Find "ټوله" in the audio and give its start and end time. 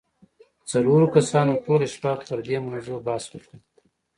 1.65-1.87